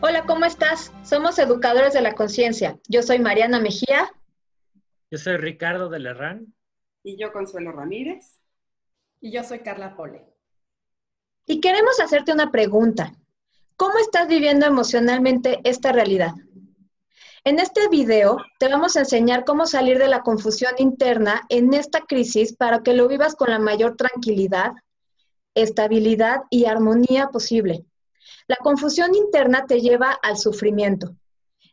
[0.00, 0.92] Hola, ¿cómo estás?
[1.02, 2.78] Somos educadores de la conciencia.
[2.88, 4.12] Yo soy Mariana Mejía.
[5.10, 6.54] Yo soy Ricardo de Lerrán.
[7.02, 8.40] Y yo Consuelo Ramírez.
[9.20, 10.24] Y yo soy Carla Pole.
[11.46, 13.14] Y queremos hacerte una pregunta.
[13.76, 16.32] ¿Cómo estás viviendo emocionalmente esta realidad?
[17.44, 22.00] En este video te vamos a enseñar cómo salir de la confusión interna en esta
[22.00, 24.72] crisis para que lo vivas con la mayor tranquilidad,
[25.54, 27.84] estabilidad y armonía posible.
[28.46, 31.16] La confusión interna te lleva al sufrimiento.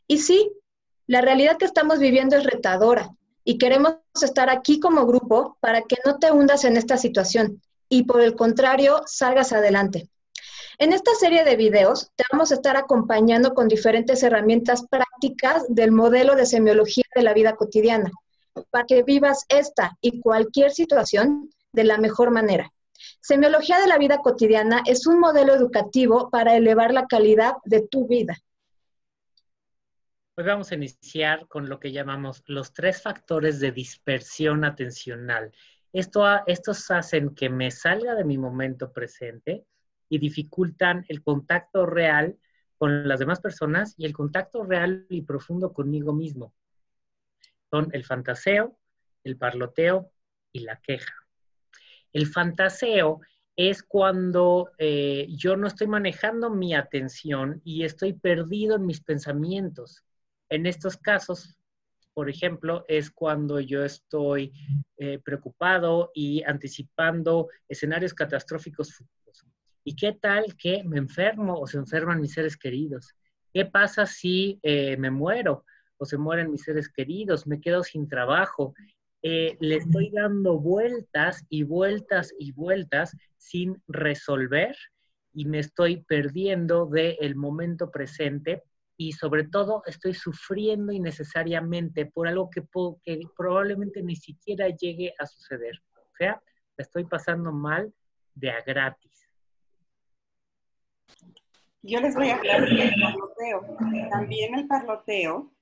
[0.07, 0.51] Y sí,
[1.07, 3.09] la realidad que estamos viviendo es retadora
[3.43, 8.03] y queremos estar aquí como grupo para que no te hundas en esta situación y
[8.03, 10.09] por el contrario salgas adelante.
[10.77, 15.91] En esta serie de videos te vamos a estar acompañando con diferentes herramientas prácticas del
[15.91, 18.11] modelo de semiología de la vida cotidiana
[18.69, 22.71] para que vivas esta y cualquier situación de la mejor manera.
[23.21, 28.07] Semiología de la vida cotidiana es un modelo educativo para elevar la calidad de tu
[28.07, 28.35] vida.
[30.35, 35.51] Hoy vamos a iniciar con lo que llamamos los tres factores de dispersión atencional.
[35.93, 39.65] Esto, estos hacen que me salga de mi momento presente
[40.09, 42.39] y dificultan el contacto real
[42.79, 46.55] con las demás personas y el contacto real y profundo conmigo mismo.
[47.69, 48.79] Son el fantaseo,
[49.23, 50.11] el parloteo
[50.51, 51.20] y la queja.
[52.13, 53.21] El fantaseo
[53.55, 60.03] es cuando eh, yo no estoy manejando mi atención y estoy perdido en mis pensamientos.
[60.49, 61.57] En estos casos,
[62.13, 64.51] por ejemplo, es cuando yo estoy
[64.97, 69.45] eh, preocupado y anticipando escenarios catastróficos futuros.
[69.83, 73.15] ¿Y qué tal que me enfermo o se enferman mis seres queridos?
[73.53, 75.65] ¿Qué pasa si eh, me muero
[75.97, 77.47] o se mueren mis seres queridos?
[77.47, 78.73] Me quedo sin trabajo
[79.23, 84.75] eh, le estoy dando vueltas y vueltas y vueltas sin resolver
[85.33, 88.63] y me estoy perdiendo del momento presente
[88.97, 92.63] y sobre todo estoy sufriendo innecesariamente por algo que,
[93.37, 95.81] probablemente ni siquiera llegue a suceder.
[95.95, 96.41] O sea,
[96.77, 97.93] estoy pasando mal
[98.35, 99.27] de a gratis.
[101.83, 103.77] Yo les voy a hablar del parloteo.
[104.11, 105.53] También el parloteo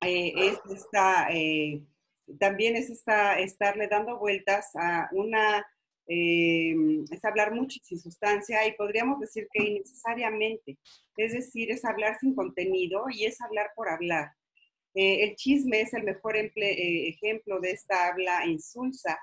[0.00, 1.28] eh, es esta...
[1.30, 1.82] Eh,
[2.38, 5.66] también es estarle dando vueltas a una,
[6.06, 6.74] eh,
[7.10, 10.78] es hablar mucho sin sustancia y podríamos decir que innecesariamente.
[11.16, 14.32] Es decir, es hablar sin contenido y es hablar por hablar.
[14.94, 16.52] Eh, el chisme es el mejor eh,
[17.08, 19.18] ejemplo de esta habla insulsa,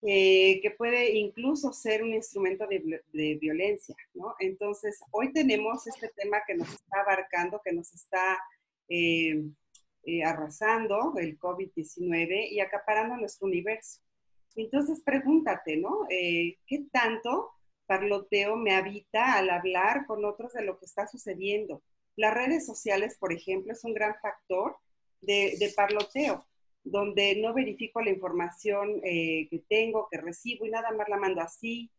[0.00, 4.32] que puede incluso ser un instrumento de, violencia, ¿no?
[4.38, 8.38] Entonces, hoy tenemos este tema que nos está abarcando, que nos está
[8.88, 9.44] eh,
[10.24, 14.00] arrasando el COVID-19 y acaparando nuestro universo.
[14.58, 16.06] Entonces pregúntate, ¿no?
[16.10, 17.50] Eh, ¿Qué tanto
[17.86, 21.82] parloteo me habita al hablar con otros de lo que está sucediendo?
[22.16, 24.76] Las redes sociales, por ejemplo, es un gran factor
[25.20, 26.44] de, parloteo,
[26.82, 31.40] donde no verifico la información eh, que tengo, que recibo y nada más la mando
[31.40, 31.90] así.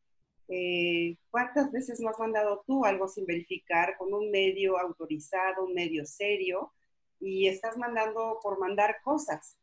[1.30, 6.06] ¿Cuántas veces no has mandado tú algo sin verificar con un medio autorizado, un medio
[6.06, 6.74] serio?
[7.20, 9.58] Y estás mandando por mandar cosas.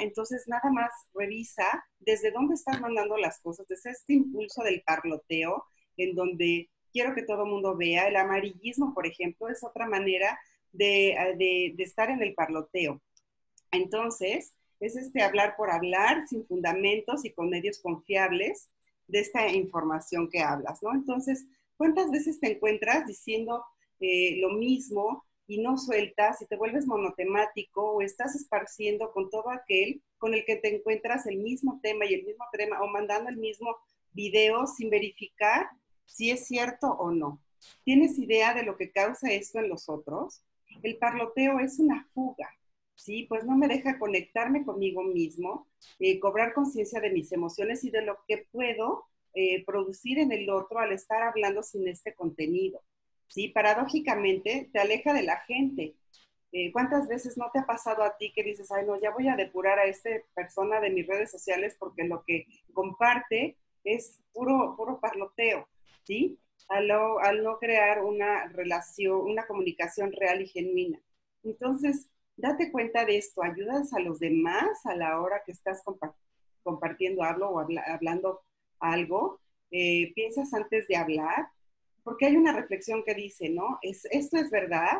[0.00, 1.64] Entonces, nada más revisa
[1.98, 5.64] desde dónde estás mandando las cosas, desde este impulso del parloteo,
[5.96, 8.08] en donde quiero que todo el mundo vea.
[8.08, 10.38] El amarillismo, por ejemplo, es otra manera
[10.72, 13.00] de, de, estar en el parloteo.
[13.72, 18.70] Entonces, es este hablar por hablar, sin fundamentos y con medios confiables
[19.08, 20.92] de esta información que hablas, ¿no?
[20.94, 21.44] Entonces,
[21.76, 23.64] ¿cuántas veces te encuentras diciendo
[23.98, 29.50] eh, lo mismo y no sueltas y te vuelves monotemático o estás esparciendo con todo
[29.50, 33.30] aquel con el que te encuentras el mismo tema y el mismo tema o mandando
[33.30, 33.76] el mismo
[34.12, 35.68] video sin verificar
[36.06, 37.42] si es cierto o no.
[37.82, 40.40] ¿Tienes idea de lo que causa esto en los otros?
[40.84, 42.48] El parloteo es una fuga,
[42.94, 43.26] ¿sí?
[43.28, 45.66] Pues no me deja conectarme conmigo mismo,
[45.98, 50.48] eh, cobrar conciencia de mis emociones y de lo que puedo eh, producir en el
[50.48, 52.80] otro al estar hablando sin este contenido.
[53.30, 53.48] ¿Sí?
[53.48, 55.94] Paradójicamente te aleja de la gente.
[56.52, 59.28] Eh, ¿Cuántas veces no te ha pasado a ti que dices, ay, no, ya voy
[59.28, 64.74] a depurar a esta persona de mis redes sociales porque lo que comparte es puro,
[64.76, 65.68] puro parloteo,
[66.04, 66.38] ¿sí?
[66.68, 71.00] al no, crear una relación, una comunicación real y genuina.
[71.42, 75.82] Entonces, date cuenta de esto, ayudas a los demás a la hora que estás
[76.62, 78.42] compartiendo algo o hablando
[78.78, 79.40] algo,
[79.72, 81.48] eh, piensas antes de hablar,
[82.02, 83.78] porque hay una reflexión que dice, ¿no?
[83.82, 84.98] Es, esto es verdad,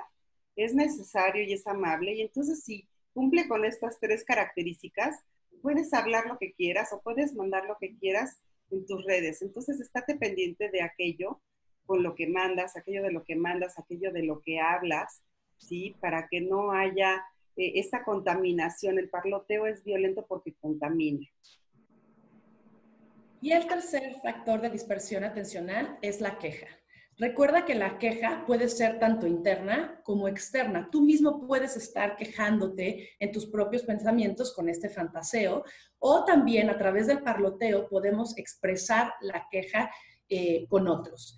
[0.56, 5.24] es necesario y es amable, y entonces si cumple con estas tres características,
[5.62, 9.42] puedes hablar lo que quieras o puedes mandar lo que quieras en tus redes.
[9.42, 11.40] Entonces, estate pendiente de aquello
[11.86, 15.22] con lo que mandas, aquello de lo que mandas, aquello de lo que hablas,
[15.58, 15.96] ¿sí?
[16.00, 17.24] Para que no haya
[17.56, 18.98] eh, esta contaminación.
[18.98, 21.26] El parloteo es violento porque contamina.
[23.42, 26.66] Y el tercer factor de dispersión atencional es la queja.
[27.20, 30.88] Recuerda que la queja puede ser tanto interna como externa.
[30.90, 35.62] Tú mismo puedes estar quejándote en tus propios pensamientos con este fantaseo
[35.98, 39.90] o también a través del parloteo podemos expresar la queja
[40.30, 41.36] eh, con otros.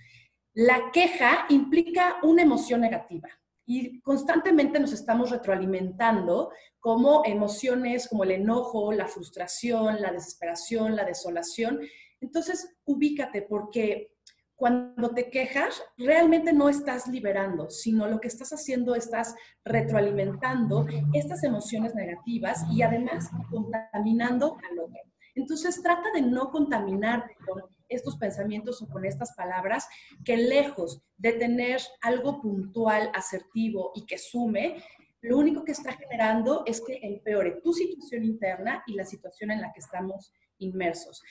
[0.55, 3.29] La queja implica una emoción negativa
[3.67, 11.05] y constantemente nos estamos retroalimentando como emociones como el enojo, la frustración, la desesperación, la
[11.05, 11.81] desolación.
[12.20, 14.12] Entonces, ubícate porque
[14.57, 19.35] cuando te quejas, realmente no estás liberando, sino lo que estás haciendo, estás
[19.65, 25.01] retroalimentando estas emociones negativas y además contaminando al otro.
[25.35, 29.87] Entonces, trata de no contaminarte con estos pensamientos o con estas palabras
[30.25, 34.83] que lejos de tener algo puntual, asertivo y que sume,
[35.21, 39.61] lo único que está generando es que empeore tu situación interna y la situación en
[39.61, 41.23] la que estamos inmersos.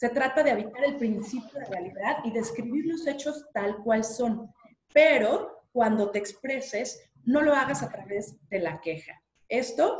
[0.00, 4.50] Se trata de evitar el principio de realidad y describir los hechos tal cual son,
[4.94, 9.20] pero cuando te expreses, no lo hagas a través de la queja.
[9.46, 9.98] Esto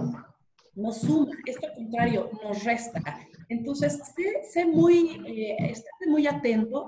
[0.74, 3.02] nos suma, esto al contrario, nos resta.
[3.50, 4.00] Entonces,
[4.50, 5.74] sé, muy, eh,
[6.06, 6.86] muy atento,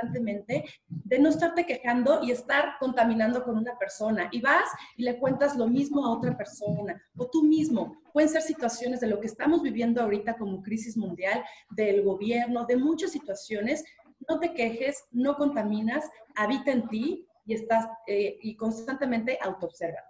[0.00, 4.28] constantemente de no estarte quejando y estar contaminando con una persona.
[4.32, 7.96] Y vas y le cuentas lo mismo a otra persona o tú mismo.
[8.12, 12.76] Pueden ser situaciones de lo que estamos viviendo ahorita como crisis mundial, del gobierno, de
[12.76, 13.84] muchas situaciones.
[14.28, 16.04] No te quejes, no contaminas,
[16.36, 20.06] habita en ti y estás eh, y constantemente autoobsérvate.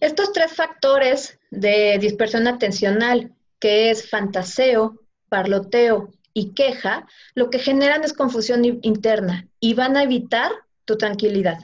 [0.00, 7.04] Estos tres factores de dispersión atencional, que es fantaseo, parloteo y queja,
[7.34, 10.52] lo que generan es confusión interna y van a evitar
[10.84, 11.58] tu tranquilidad.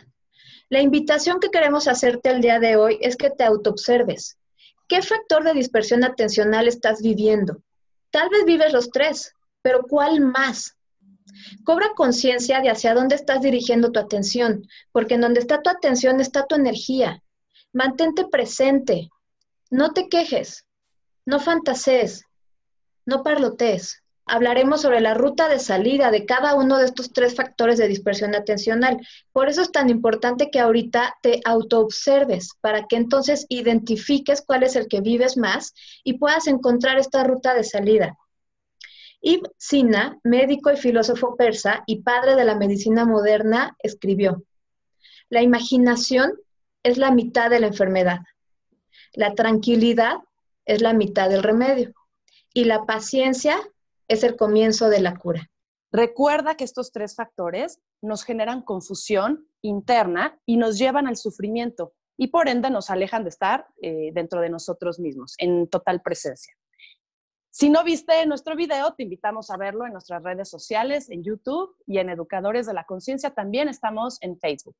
[0.69, 4.37] La invitación que queremos hacerte el día de hoy es que te autoobserves.
[4.89, 7.63] ¿Qué factor de dispersión atencional estás viviendo?
[8.11, 9.33] Tal vez vives los tres,
[9.63, 10.77] pero ¿cuál más?
[11.63, 16.21] Cobra conciencia de hacia dónde estás dirigiendo tu atención, porque en donde está tu atención
[16.21, 17.23] está tu energía.
[17.73, 19.09] Mantente presente.
[19.71, 20.65] No te quejes.
[21.27, 22.25] No fantasees.
[23.07, 24.04] No parlotees.
[24.27, 28.35] Hablaremos sobre la ruta de salida de cada uno de estos tres factores de dispersión
[28.35, 28.99] atencional.
[29.33, 34.77] Por eso es tan importante que ahorita te autoobserves para que entonces identifiques cuál es
[34.77, 35.75] el que vives más
[36.05, 38.17] y puedas encontrar esta ruta de salida.
[39.21, 44.43] Ibn Sina, médico y filósofo persa y padre de la medicina moderna, escribió,
[45.29, 46.35] La imaginación
[46.83, 48.21] es la mitad de la enfermedad.
[49.13, 50.17] La tranquilidad
[50.65, 51.95] es la mitad del remedio.
[52.53, 53.59] Y la paciencia
[54.09, 55.51] es el comienzo de la cura.
[55.93, 62.29] Recuerda que estos tres factores nos generan confusión interna y nos llevan al sufrimiento y
[62.29, 66.55] por ende nos alejan de estar eh, dentro de nosotros mismos, en total presencia.
[67.51, 71.77] Si no viste nuestro video, te invitamos a verlo en nuestras redes sociales, en YouTube
[71.87, 73.31] y en Educadores de la Conciencia.
[73.31, 74.77] También estamos en Facebook.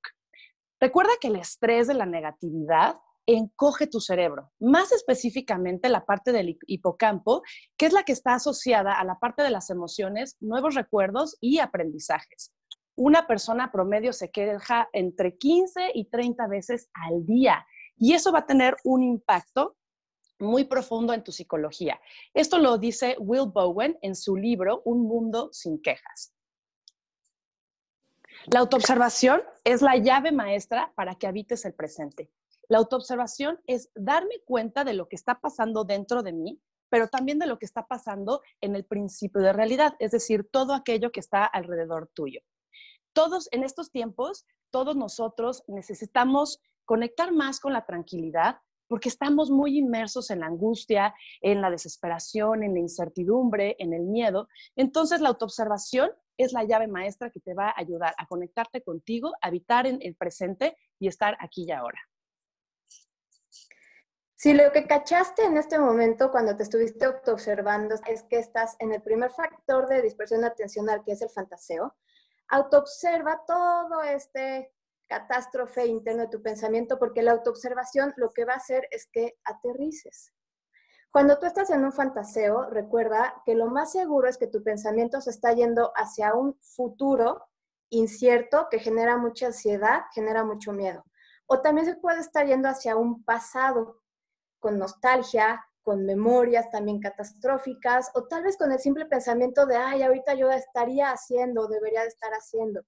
[0.81, 6.59] Recuerda que el estrés de la negatividad encoge tu cerebro, más específicamente la parte del
[6.67, 7.43] hipocampo,
[7.77, 11.59] que es la que está asociada a la parte de las emociones, nuevos recuerdos y
[11.59, 12.53] aprendizajes.
[12.97, 17.67] Una persona promedio se queja entre 15 y 30 veces al día
[17.97, 19.77] y eso va a tener un impacto
[20.39, 22.01] muy profundo en tu psicología.
[22.35, 26.33] Esto lo dice Will Bowen en su libro Un mundo sin quejas.
[28.47, 32.31] La autoobservación es la llave maestra para que habites el presente.
[32.69, 37.39] La autoobservación es darme cuenta de lo que está pasando dentro de mí, pero también
[37.39, 41.21] de lo que está pasando en el principio de realidad, es decir, todo aquello que
[41.21, 42.41] está alrededor tuyo.
[43.13, 49.79] Todos en estos tiempos, todos nosotros necesitamos conectar más con la tranquilidad porque estamos muy
[49.79, 54.49] inmersos en la angustia, en la desesperación, en la incertidumbre, en el miedo.
[54.77, 59.33] Entonces, la autoobservación es la llave maestra que te va a ayudar a conectarte contigo,
[59.41, 61.99] a habitar en el presente y estar aquí y ahora.
[64.45, 68.93] Si lo que cachaste en este momento cuando te estuviste observando es que estás en
[68.93, 71.97] el primer factor de dispersión atencional, que es el fantaseo,
[72.49, 74.71] Autoobserva todo este
[75.09, 79.39] catástrofe interno de tu pensamiento porque la autoobservación lo que va a hacer es que
[79.45, 80.35] aterrices.
[81.11, 85.23] Cuando tú estás en un fantaseo, recuerda que lo más seguro es que tu pensamiento
[85.23, 87.47] se está yendo hacia un futuro
[87.89, 91.03] incierto que genera mucha ansiedad, genera mucho miedo.
[91.47, 94.04] O también se puede estar yendo hacia un pasado
[94.65, 100.03] con nostalgia, con memorias también catastróficas, o tal vez con el simple pensamiento de, ay,
[100.03, 102.81] ahorita yo estaría haciendo, debería de estar haciendo.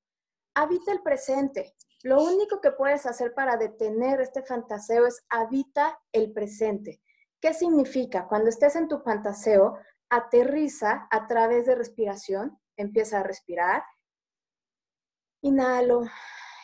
[0.54, 1.74] Habita el presente.
[2.02, 7.02] Lo único que puedes hacer para detener este fantaseo es habita el presente.
[7.42, 8.26] ¿Qué significa?
[8.26, 9.76] Cuando estés en tu fantaseo,
[10.08, 13.82] aterriza a través de respiración, empieza a respirar.
[15.42, 16.04] Inhalo,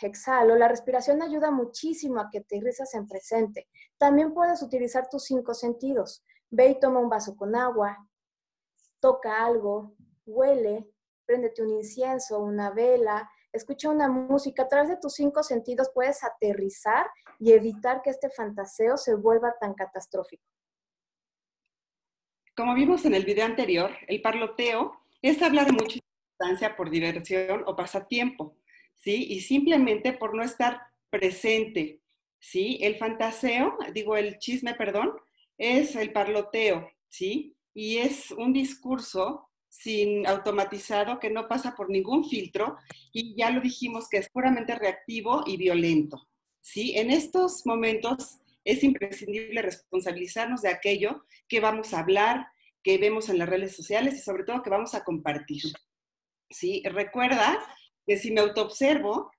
[0.06, 0.56] exhalo.
[0.56, 3.68] La respiración ayuda muchísimo a que aterrizas en presente.
[3.98, 6.24] También puedes utilizar tus cinco sentidos.
[6.50, 8.06] Ve y toma un vaso con agua,
[9.00, 9.94] toca algo,
[10.26, 10.86] huele,
[11.24, 14.64] préndete un incienso, una vela, escucha una música.
[14.64, 17.06] A través de tus cinco sentidos puedes aterrizar
[17.38, 20.44] y evitar que este fantaseo se vuelva tan catastrófico.
[22.54, 24.92] Como vimos en el video anterior, el parloteo
[25.22, 28.56] es hablar importancia por diversión o pasatiempo,
[28.98, 29.26] ¿sí?
[29.30, 30.80] Y simplemente por no estar
[31.10, 32.00] presente,
[32.38, 32.78] ¿sí?
[32.80, 35.12] El fantaseo, digo, el chisme, perdón,
[35.58, 37.56] es el parloteo, ¿sí?
[37.74, 42.76] Y es un discurso sin automatizado que no pasa por ningún filtro
[43.12, 46.28] y ya lo dijimos que es puramente reactivo y violento,
[46.60, 46.92] ¿sí?
[46.96, 52.46] En estos momentos es imprescindible responsabilizarnos de aquello que vamos a hablar,
[52.82, 55.62] que vemos en las redes sociales y sobre todo que vamos a compartir.
[56.50, 56.82] ¿Sí?
[56.84, 57.58] Recuerda
[58.06, 59.30] que si me autoobservo,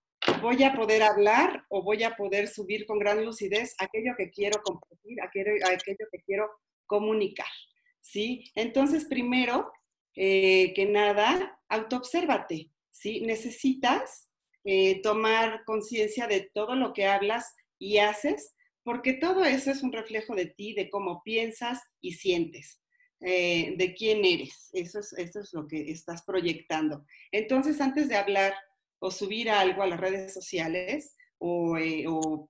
[0.42, 4.62] voy a poder hablar o voy a poder subir con gran lucidez aquello que quiero
[4.62, 6.50] compartir, aquello, que quiero
[6.86, 7.48] comunicar.
[8.02, 8.44] ¿Sí?
[8.56, 9.72] Entonces, primero
[10.16, 12.70] eh, que nada, autoobsérvate.
[12.90, 13.22] ¿Sí?
[13.22, 14.30] Necesitas
[14.64, 18.54] eh, tomar conciencia de todo lo que hablas y haces
[18.84, 22.82] porque todo eso es un reflejo de ti, de cómo piensas y sientes,
[23.26, 24.70] eh, de quién eres.
[24.74, 27.06] Eso es, eso es lo que estás proyectando.
[27.32, 28.54] Entonces, antes de hablar
[29.00, 32.06] o subir algo a las redes sociales o, eh,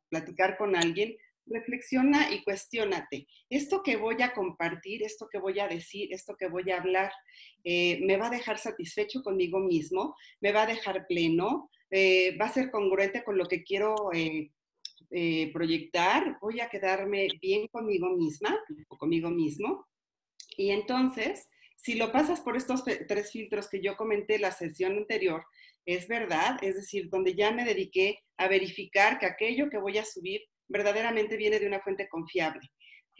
[0.10, 1.16] platicar con alguien,
[1.46, 3.28] reflexiona y cuestiónate.
[3.52, 7.12] Esto que voy a compartir, esto que voy a decir, esto que voy a hablar,
[7.64, 10.16] eh, ¿me va a dejar satisfecho conmigo mismo?
[10.42, 11.70] ¿Me va a dejar pleno?
[12.42, 13.94] ¿Va a ser congruente con lo que quiero
[15.54, 19.86] proyectar, voy a quedarme bien conmigo misma o conmigo mismo.
[20.58, 25.44] Y entonces, si lo pasas por estos tres filtros que yo comenté la sesión anterior,
[25.86, 30.06] es verdad, es decir, donde ya me dediqué a verificar que aquello que voy a
[30.06, 32.62] subir verdaderamente viene de una fuente confiable.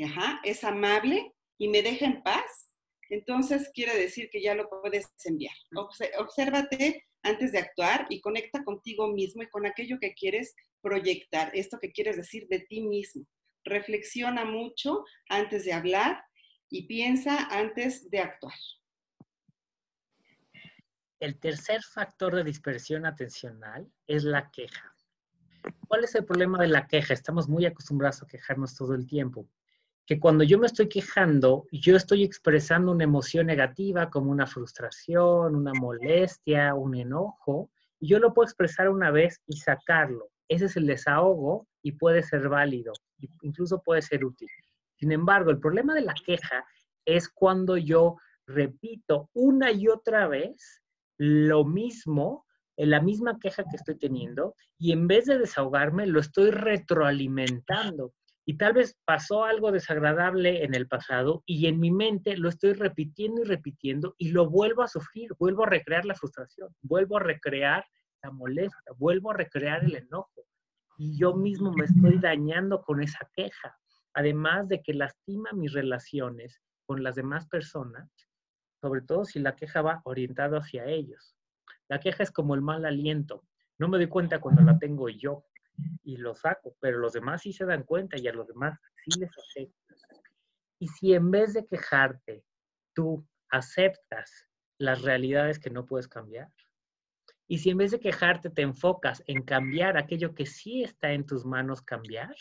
[0.02, 2.74] Ajá, es amable y me deja en paz,
[3.10, 5.54] entonces quiere decir que ya lo puedes enviar.
[6.18, 11.78] Obsérvate antes de actuar y conecta contigo mismo y con aquello que quieres proyectar, esto
[11.80, 13.26] que quieres decir de ti mismo.
[13.66, 16.24] Reflexiona mucho antes de hablar
[16.74, 18.56] y piensa antes de actuar.
[21.20, 24.96] El tercer factor de dispersión atencional es la queja.
[25.88, 27.14] ¿Cuál es el problema de la queja?
[27.14, 29.48] Estamos muy acostumbrados a quejarnos todo el tiempo.
[30.08, 35.56] Que cuando yo me estoy quejando, yo estoy expresando una emoción negativa como una frustración,
[35.56, 40.78] una molestia, un enojo, y yo lo puedo expresar una vez y sacarlo ese es
[40.78, 42.94] el desahogo y puede ser válido,
[43.42, 44.50] incluso puede ser útil.
[45.04, 46.66] Sin embargo, el problema de la queja
[47.04, 48.16] es cuando yo
[48.48, 50.82] repito una y otra vez
[51.18, 52.46] lo mismo,
[52.78, 58.14] la misma queja que estoy teniendo, y en vez de desahogarme, lo estoy retroalimentando.
[58.46, 62.72] Y tal vez pasó algo desagradable en el pasado y en mi mente lo estoy
[62.72, 67.24] repitiendo y repitiendo y lo vuelvo a sufrir, vuelvo a recrear la frustración, vuelvo a
[67.24, 67.86] recrear
[68.22, 70.46] la molesta, vuelvo a recrear el enojo
[70.98, 73.78] y yo mismo me estoy dañando con esa queja,
[74.14, 78.10] además de que lastima mis relaciones con las demás personas,
[78.82, 81.36] sobre todo si la queja va orientada hacia ellos.
[81.88, 83.46] La queja es como el mal aliento.
[83.78, 85.46] No me doy cuenta cuando la tengo yo
[86.04, 89.20] y lo saco, pero los demás sí se dan cuenta y a los demás sí
[89.20, 89.96] les afecta.
[90.80, 92.44] Y si en vez de quejarte,
[92.94, 96.52] tú aceptas las realidades que no puedes cambiar,
[97.48, 101.26] y si en vez de quejarte te enfocas en cambiar aquello que sí está en
[101.26, 102.36] tus manos cambiar,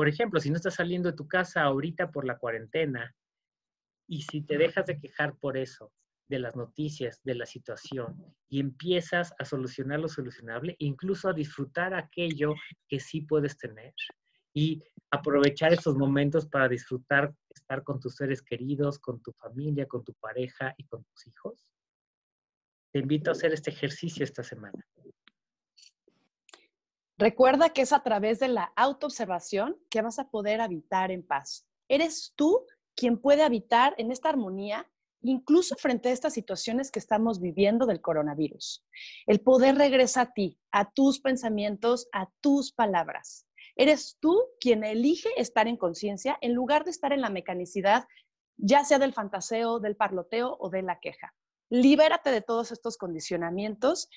[0.00, 3.14] por ejemplo, si no estás saliendo de tu casa ahorita por la cuarentena
[4.08, 5.92] y si te dejas de quejar por eso,
[6.26, 11.92] de las noticias, de la situación, y empiezas a solucionar lo solucionable, incluso a disfrutar
[11.92, 12.54] aquello
[12.88, 13.92] que sí puedes tener
[14.54, 20.02] y aprovechar esos momentos para disfrutar, estar con tus seres queridos, con tu familia, con
[20.02, 21.74] tu pareja y con tus hijos,
[22.90, 24.82] Te invito a hacer este ejercicio esta semana.
[27.20, 31.66] Recuerda que es a través de la autoobservación que vas a poder habitar en paz.
[31.86, 32.64] Eres tú
[32.96, 38.00] quien puede habitar en esta armonía, incluso frente a estas situaciones que estamos viviendo del
[38.00, 38.86] coronavirus.
[39.26, 43.46] El poder regresa a ti, a tus pensamientos, a tus palabras.
[43.76, 48.06] Eres tú quien elige estar en conciencia en lugar de estar en la mecanicidad,
[48.56, 51.34] ya sea del fantaseo, del parloteo o de la queja.
[51.68, 54.08] Libérate de todos estos condicionamientos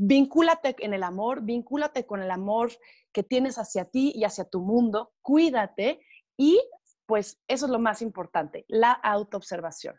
[0.00, 2.70] Vincúlate en el amor, vincúlate con el amor
[3.12, 6.00] que tienes hacia ti y hacia tu mundo, cuídate
[6.36, 6.60] y
[7.04, 9.96] pues eso es lo más importante, la autoobservación.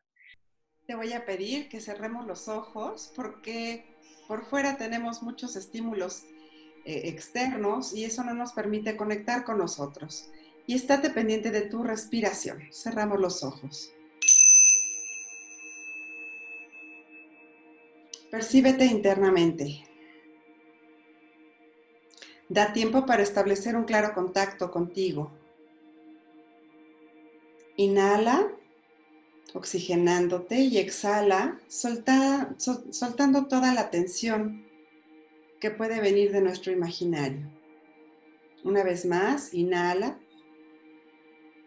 [0.88, 3.94] Te voy a pedir que cerremos los ojos porque
[4.30, 6.24] por fuera tenemos muchos estímulos
[6.86, 10.30] eh, externos y eso no nos permite conectar con nosotros.
[10.66, 12.62] Y estate pendiente de tu respiración.
[12.72, 13.92] Cerramos los ojos.
[18.32, 19.89] Percíbete internamente.
[22.50, 25.32] Da tiempo para establecer un claro contacto contigo.
[27.78, 28.52] Inhala,
[29.54, 34.66] oxigenándote y exhala, soltando toda la tensión
[35.60, 37.48] que puede venir de nuestro imaginario.
[38.64, 40.20] Una vez más, inhala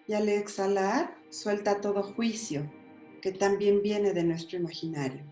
[0.07, 2.71] y al exhalar, suelta todo juicio
[3.23, 5.23] que también viene de nuestro imaginario.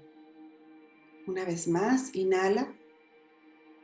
[1.27, 2.73] Una vez más, inhala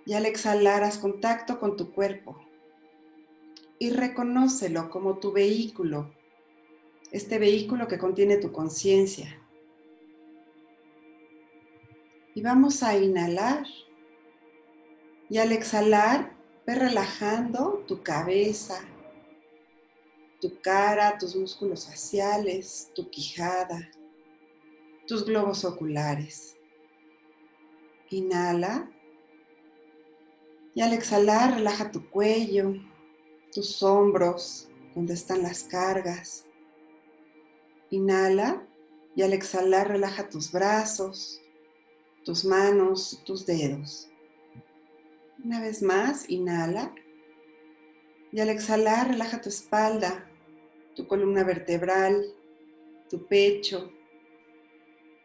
[0.06, 2.40] y al exhalar haz contacto con tu cuerpo
[3.78, 6.14] y reconócelo como tu vehículo,
[7.10, 9.42] este vehículo que contiene tu conciencia.
[12.34, 13.66] Y vamos a inhalar
[15.28, 16.36] y al exhalar
[16.66, 18.80] ve relajando tu cabeza,
[20.40, 23.90] tu cara, tus músculos faciales, tu quijada,
[25.06, 26.56] tus globos oculares.
[28.10, 28.88] Inhala
[30.76, 32.74] y al exhalar, relaja tu cuello,
[33.50, 36.44] tus hombros, donde están las cargas.
[37.88, 38.62] Inhala
[39.14, 41.40] y al exhalar, relaja tus brazos,
[42.26, 44.10] tus manos, tus dedos.
[45.42, 46.94] Una vez más, inhala.
[48.30, 50.30] Y al exhalar, relaja tu espalda,
[50.94, 52.22] tu columna vertebral,
[53.08, 53.90] tu pecho,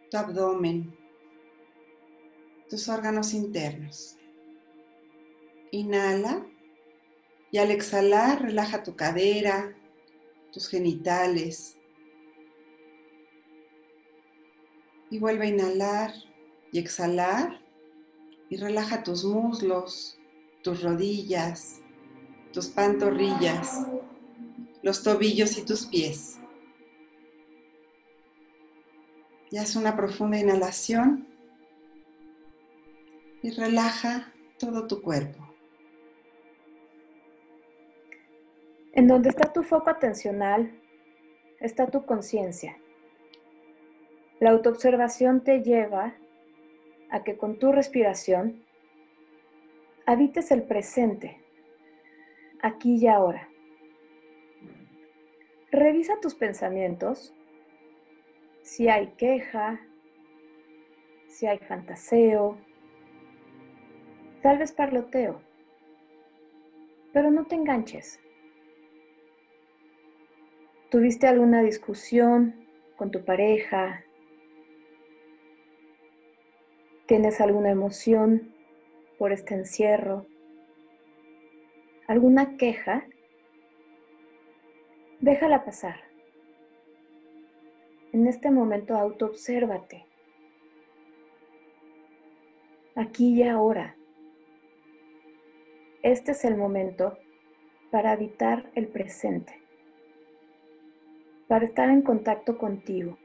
[0.10, 0.98] tu abdomen,
[2.70, 4.16] tus órganos internos.
[5.72, 6.46] Inhala
[7.52, 9.76] y al exhalar relaja tu cadera,
[10.52, 11.78] tus genitales.
[15.10, 16.14] Y vuelve a inhalar
[16.72, 17.62] y exhalar
[18.50, 20.18] y relaja tus muslos,
[20.62, 21.82] tus rodillas,
[22.54, 23.88] tus pantorrillas,
[24.82, 26.38] los tobillos y tus pies.
[29.50, 31.28] Y haz una profunda inhalación
[33.42, 35.51] y relaja todo tu cuerpo.
[39.02, 40.80] En donde está tu foco atencional,
[41.60, 42.78] está tu conciencia.
[44.40, 46.14] La autoobservación te lleva
[47.10, 48.64] a que con tu respiración
[50.06, 51.42] habites el presente,
[52.62, 53.50] aquí y ahora.
[55.72, 57.34] Revisa tus pensamientos,
[58.62, 59.82] si hay queja,
[61.28, 62.56] si hay fantaseo,
[64.44, 65.42] tal vez parloteo,
[67.12, 68.20] pero no te enganches.
[70.92, 74.04] ¿Tuviste alguna discusión con tu pareja?
[77.06, 78.54] ¿Tienes alguna emoción
[79.18, 80.26] por este encierro?
[82.10, 83.08] ¿Alguna queja?
[85.22, 86.02] Déjala pasar.
[88.12, 90.06] En este momento autoobsérvate.
[92.98, 93.96] Aquí y ahora.
[96.04, 97.18] Este es el momento
[97.92, 99.61] para habitar el presente
[101.52, 103.18] para estar en contacto contigo,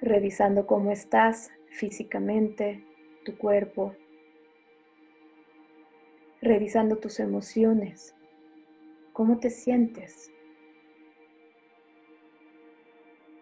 [0.00, 2.82] revisando cómo estás físicamente,
[3.22, 3.94] tu cuerpo,
[6.40, 8.16] revisando tus emociones,
[9.12, 10.32] cómo te sientes.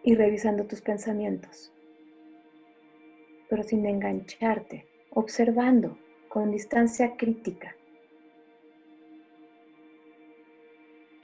[0.03, 1.71] Y revisando tus pensamientos,
[3.49, 7.73] pero sin engancharte, observando con distancia crítica.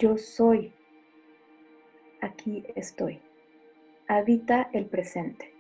[0.02, 0.74] Yo soy.
[2.22, 3.22] Aquí estoy.
[4.08, 5.54] Habita el presente.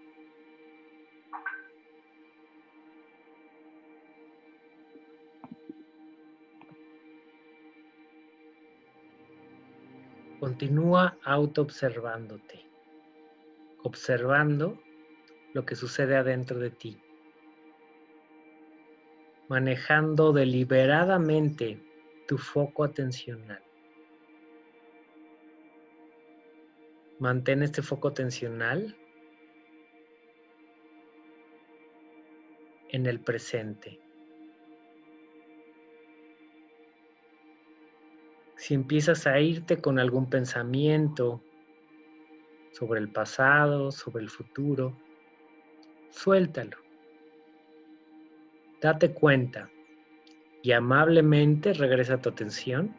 [10.39, 12.65] Continúa autoobservándote,
[13.83, 14.81] observando
[15.53, 16.99] lo que sucede adentro de ti,
[19.49, 21.79] manejando deliberadamente
[22.27, 23.61] tu foco atencional.
[27.21, 28.97] Mantén este foco atencional
[32.89, 33.99] en el presente.
[38.55, 41.43] Si empiezas a irte con algún pensamiento
[42.71, 44.97] sobre el pasado, sobre el futuro,
[46.09, 46.77] suéltalo.
[48.81, 49.69] Date cuenta
[50.63, 52.95] y amablemente regresa tu atención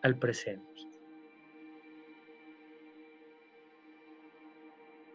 [0.00, 0.73] al presente.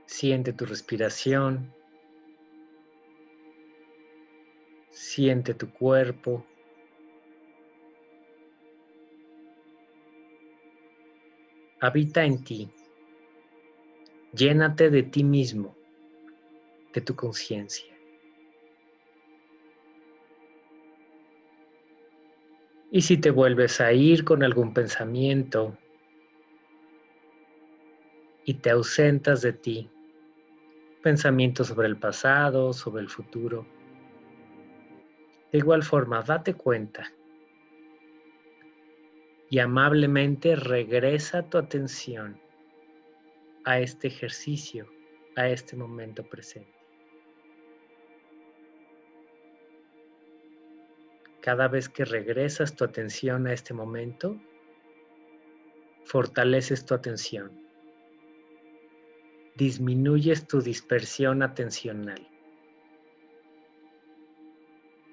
[0.09, 1.71] Siente tu respiración.
[4.89, 6.43] Siente tu cuerpo.
[11.79, 12.71] Habita en ti.
[14.33, 15.77] Llénate de ti mismo,
[16.91, 17.93] de tu conciencia.
[22.91, 25.77] Y si te vuelves a ir con algún pensamiento
[28.43, 29.89] y te ausentas de ti,
[31.01, 33.65] pensamientos sobre el pasado, sobre el futuro,
[35.51, 37.11] de igual forma, date cuenta
[39.49, 42.39] y amablemente regresa tu atención
[43.65, 44.87] a este ejercicio,
[45.35, 46.77] a este momento presente.
[51.41, 54.39] Cada vez que regresas tu atención a este momento,
[56.03, 57.68] fortaleces tu atención,
[59.59, 62.25] disminuyes tu dispersión atencional,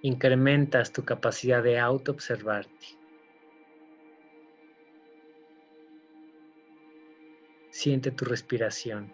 [0.03, 2.87] incrementas tu capacidad de autoobservarte.
[7.71, 9.13] Siente tu respiración,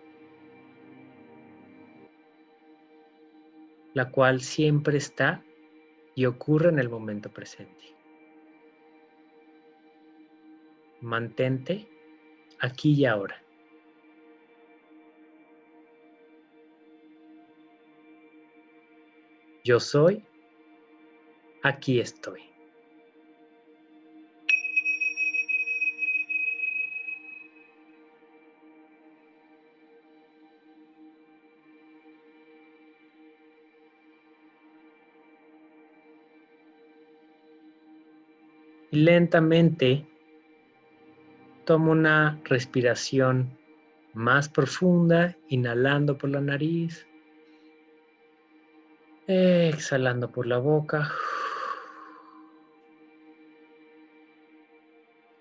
[3.95, 5.43] la cual siempre está
[6.15, 7.97] y ocurre en el momento presente.
[11.01, 11.89] Mantente
[12.61, 13.42] aquí y ahora.
[19.65, 20.25] Yo soy,
[21.63, 22.43] aquí estoy.
[38.91, 40.05] Y lentamente
[41.65, 43.57] toma una respiración
[44.13, 47.07] más profunda, inhalando por la nariz,
[49.33, 51.13] exhalando por la boca.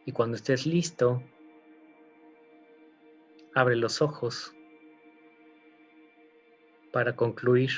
[0.06, 1.22] Y cuando estés listo,
[3.54, 4.54] abre los ojos
[6.92, 7.72] para concluir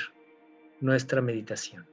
[0.80, 1.86] nuestra meditación.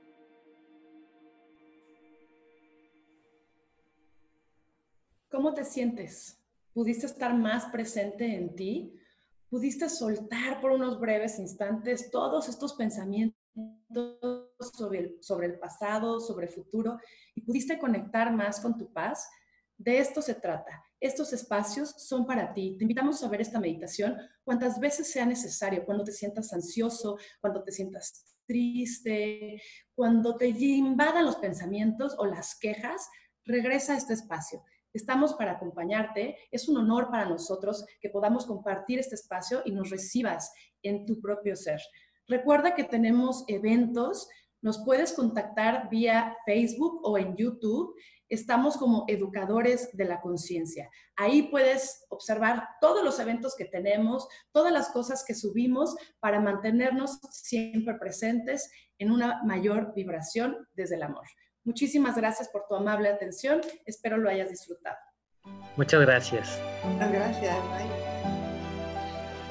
[5.30, 6.42] ¿Cómo te sientes?
[6.74, 8.98] ¿Pudiste estar más presente en ti?
[9.50, 13.40] ¿Pudiste soltar por unos breves instantes todos estos pensamientos
[14.62, 16.98] sobre el, pasado, sobre el futuro
[17.36, 19.30] y pudiste conectar más con tu paz?
[19.78, 20.84] De esto se trata.
[21.00, 22.76] Estos espacios son para ti.
[22.78, 27.64] Te invitamos a ver esta meditación cuantas veces sea necesario, cuando te sientas ansioso, cuando
[27.64, 29.62] te sientas triste,
[29.96, 33.10] cuando te invadan los pensamientos o las quejas,
[33.46, 34.64] regresa a este espacio.
[34.94, 36.38] Estamos para acompañarte.
[36.52, 40.52] Es un honor para nosotros que podamos compartir este espacio y nos recibas
[40.84, 41.80] en tu propio ser.
[42.32, 44.30] Recuerda que tenemos eventos.
[44.62, 47.94] Nos puedes contactar vía Facebook o en YouTube.
[48.30, 50.89] Estamos como educadores de la conciencia.
[51.17, 57.20] Ahí puedes observar todos los eventos que tenemos, todas las cosas que subimos para mantenernos
[57.32, 61.26] siempre presentes en una mayor vibración desde el amor.
[61.65, 63.60] Muchísimas gracias por tu amable atención.
[63.86, 64.98] Espero lo hayas disfrutado.
[65.76, 66.62] Muchas gracias.
[66.86, 68.11] Muchas gracias.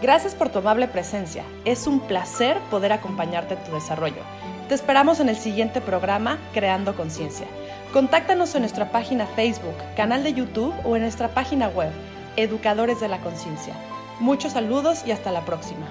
[0.03, 1.45] Gracias por tu amable presencia.
[1.67, 4.23] Es un placer poder acompañarte en tu desarrollo.
[4.67, 7.47] Te esperamos en el siguiente programa Creando Conciencia.
[7.93, 11.91] Contáctanos en nuestra página Facebook, canal de YouTube o en nuestra página web,
[12.37, 13.75] Educadores de la Conciencia.
[14.21, 15.87] Muchos saludos y hasta la próxima.